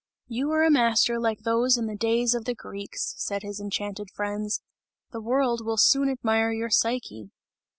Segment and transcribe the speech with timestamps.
[0.25, 4.09] "You are a master like those in the days of the Greeks," said his enchanted
[4.09, 4.59] friends,
[5.11, 7.29] "the world will soon admire your Psyche!"